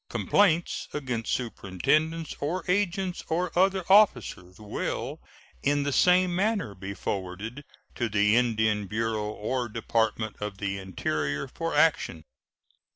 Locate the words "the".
5.83-5.91, 8.09-8.35, 10.57-10.79